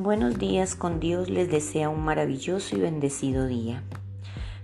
[0.00, 3.82] Buenos días con Dios les desea un maravilloso y bendecido día.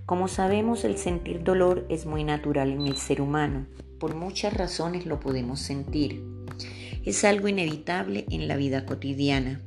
[0.06, 3.66] Como sabemos, el sentir dolor es muy natural en el ser humano.
[3.98, 6.22] Por muchas razones lo podemos sentir.
[7.04, 9.60] Es algo inevitable en la vida cotidiana.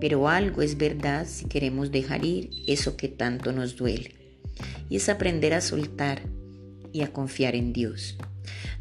[0.00, 4.12] Pero algo es verdad si queremos dejar ir eso que tanto nos duele.
[4.88, 6.20] Y es aprender a soltar
[6.92, 8.18] y a confiar en Dios.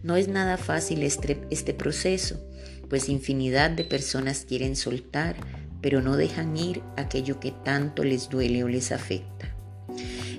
[0.02, 2.44] No es nada fácil este, este proceso,
[2.90, 5.36] pues infinidad de personas quieren soltar,
[5.86, 9.54] pero no dejan ir aquello que tanto les duele o les afecta.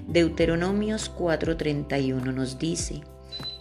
[0.09, 3.03] Deuteronomios 4:31 nos dice,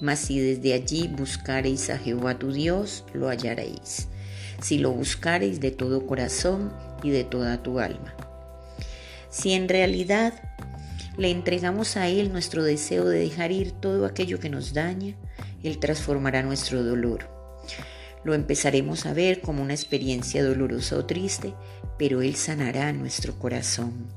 [0.01, 4.07] mas si desde allí buscareis a Jehová tu Dios, lo hallaréis,
[4.61, 8.15] si lo buscareis de todo corazón y de toda tu alma.
[9.29, 10.33] Si en realidad
[11.19, 15.15] le entregamos a Él nuestro deseo de dejar ir todo aquello que nos daña,
[15.61, 17.34] Él transformará nuestro dolor
[18.25, 21.53] lo empezaremos a ver como una experiencia dolorosa o triste,
[21.97, 24.07] pero Él sanará nuestro corazón.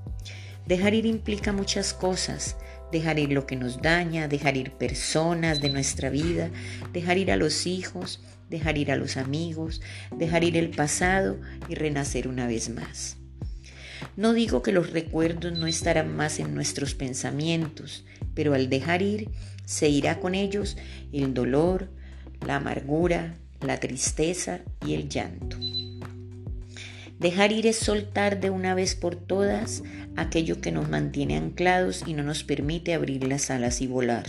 [0.66, 2.56] Dejar ir implica muchas cosas.
[2.90, 6.50] Dejar ir lo que nos daña, dejar ir personas de nuestra vida,
[6.92, 9.82] dejar ir a los hijos, dejar ir a los amigos,
[10.16, 13.18] dejar ir el pasado y renacer una vez más.
[14.16, 19.28] No digo que los recuerdos no estarán más en nuestros pensamientos, pero al dejar ir
[19.66, 20.78] se irá con ellos
[21.12, 21.90] el dolor,
[22.46, 25.56] la amargura, la tristeza y el llanto.
[27.18, 29.82] Dejar ir es soltar de una vez por todas
[30.16, 34.26] aquello que nos mantiene anclados y no nos permite abrir las alas y volar.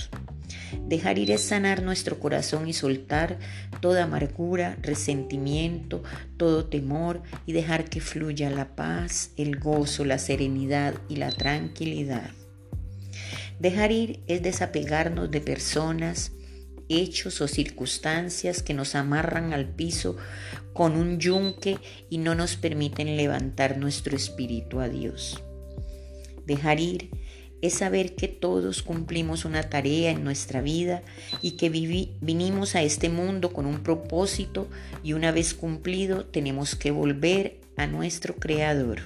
[0.88, 3.38] Dejar ir es sanar nuestro corazón y soltar
[3.80, 6.04] toda amargura, resentimiento,
[6.38, 12.32] todo temor y dejar que fluya la paz, el gozo, la serenidad y la tranquilidad.
[13.60, 16.32] Dejar ir es desapegarnos de personas,
[16.90, 20.18] hechos o circunstancias que nos amarran al piso
[20.74, 21.78] con un yunque
[22.10, 25.42] y no nos permiten levantar nuestro espíritu a Dios.
[26.46, 27.12] Dejar ir
[27.62, 31.04] es saber que todos cumplimos una tarea en nuestra vida
[31.42, 34.68] y que vinimos a este mundo con un propósito
[35.04, 39.02] y una vez cumplido tenemos que volver a nuestro Creador.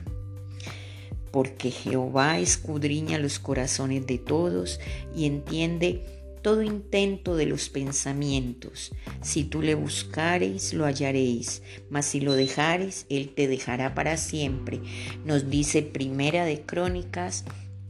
[1.31, 4.79] Porque Jehová escudriña los corazones de todos
[5.15, 8.91] y entiende todo intento de los pensamientos.
[9.23, 14.81] Si tú le buscareis, lo hallaréis, mas si lo dejareis, él te dejará para siempre.
[15.25, 17.45] Nos dice Primera de Crónicas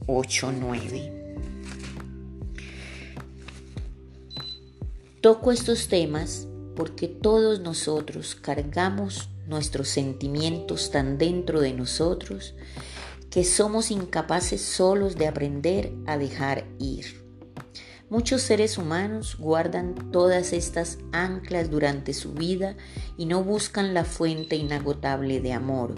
[0.07, 1.11] 8:9.
[5.19, 12.55] Toco estos temas porque todos nosotros cargamos nuestros sentimientos tan dentro de nosotros
[13.29, 17.22] que somos incapaces solos de aprender a dejar ir.
[18.13, 22.75] Muchos seres humanos guardan todas estas anclas durante su vida
[23.17, 25.95] y no buscan la fuente inagotable de amor,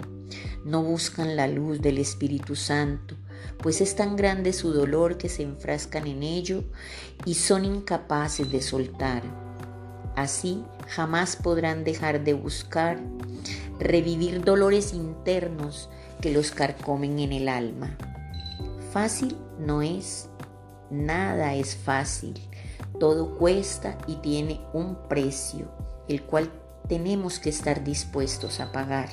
[0.64, 3.16] no buscan la luz del Espíritu Santo,
[3.58, 6.64] pues es tan grande su dolor que se enfrascan en ello
[7.26, 9.22] y son incapaces de soltar.
[10.16, 12.98] Así jamás podrán dejar de buscar,
[13.78, 15.90] revivir dolores internos
[16.22, 17.94] que los carcomen en el alma.
[18.90, 20.30] Fácil no es
[20.90, 22.34] Nada es fácil,
[23.00, 25.68] todo cuesta y tiene un precio,
[26.08, 26.50] el cual
[26.88, 29.08] tenemos que estar dispuestos a pagar.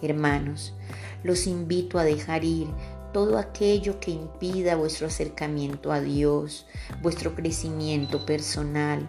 [0.00, 0.74] Hermanos,
[1.22, 2.68] los invito a dejar ir
[3.12, 6.66] todo aquello que impida vuestro acercamiento a Dios,
[7.02, 9.08] vuestro crecimiento personal,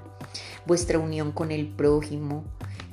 [0.65, 2.43] vuestra unión con el prójimo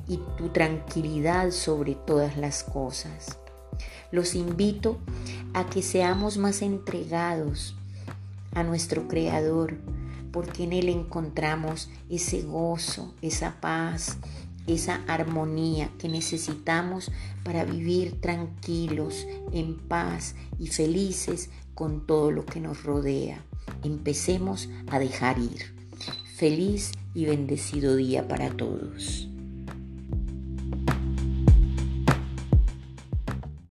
[0.09, 3.39] y tu tranquilidad sobre todas las cosas.
[4.11, 4.99] Los invito
[5.55, 7.77] a que seamos más entregados
[8.55, 9.79] a nuestro Creador,
[10.33, 14.19] porque en Él encontramos ese gozo, esa paz,
[14.67, 17.11] esa armonía que necesitamos
[17.45, 23.45] para vivir tranquilos, en paz y felices con todo lo que nos rodea.
[23.83, 25.75] Empecemos a dejar ir.
[26.37, 29.29] Feliz y bendecido día para todos.